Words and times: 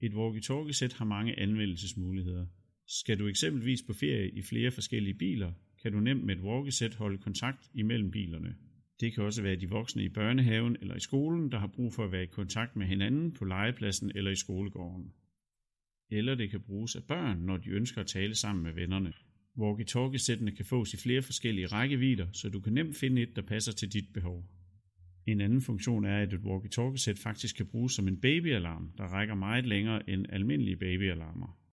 Et 0.00 0.14
walkie-talkie-sæt 0.14 0.92
har 0.92 1.04
mange 1.04 1.38
anvendelsesmuligheder. 1.38 2.46
Skal 2.86 3.18
du 3.18 3.26
eksempelvis 3.26 3.82
på 3.82 3.92
ferie 3.92 4.30
i 4.30 4.42
flere 4.42 4.70
forskellige 4.70 5.14
biler, 5.14 5.52
kan 5.82 5.92
du 5.92 6.00
nemt 6.00 6.24
med 6.24 6.36
et 6.36 6.42
walkie-sæt 6.42 6.94
holde 6.94 7.18
kontakt 7.18 7.70
imellem 7.74 8.10
bilerne. 8.10 8.56
Det 9.00 9.14
kan 9.14 9.24
også 9.24 9.42
være 9.42 9.56
de 9.56 9.68
voksne 9.68 10.04
i 10.04 10.08
børnehaven 10.08 10.76
eller 10.80 10.94
i 10.94 11.00
skolen, 11.00 11.52
der 11.52 11.58
har 11.58 11.66
brug 11.66 11.94
for 11.94 12.04
at 12.04 12.12
være 12.12 12.22
i 12.22 12.26
kontakt 12.26 12.76
med 12.76 12.86
hinanden 12.86 13.32
på 13.32 13.44
legepladsen 13.44 14.12
eller 14.14 14.30
i 14.30 14.36
skolegården. 14.36 15.12
Eller 16.10 16.34
det 16.34 16.50
kan 16.50 16.60
bruges 16.60 16.96
af 16.96 17.04
børn, 17.04 17.38
når 17.38 17.56
de 17.56 17.70
ønsker 17.70 18.00
at 18.00 18.06
tale 18.06 18.34
sammen 18.34 18.64
med 18.64 18.72
vennerne. 18.72 19.12
Walkie-talkie-sættene 19.58 20.56
kan 20.56 20.64
fås 20.64 20.94
i 20.94 20.96
flere 20.96 21.22
forskellige 21.22 21.66
rækkevidder, 21.66 22.26
så 22.32 22.48
du 22.48 22.60
kan 22.60 22.72
nemt 22.72 22.96
finde 22.96 23.22
et, 23.22 23.36
der 23.36 23.42
passer 23.42 23.72
til 23.72 23.92
dit 23.92 24.12
behov. 24.14 24.44
En 25.32 25.40
anden 25.40 25.60
funktion 25.60 26.04
er, 26.04 26.18
at 26.18 26.32
et 26.32 26.40
walkie-talkie-sæt 26.40 27.18
faktisk 27.18 27.56
kan 27.56 27.66
bruges 27.66 27.92
som 27.92 28.08
en 28.08 28.16
babyalarm, 28.16 28.90
der 28.98 29.04
rækker 29.04 29.34
meget 29.34 29.66
længere 29.66 30.10
end 30.10 30.26
almindelige 30.28 30.76
babyalarmer. 30.76 31.57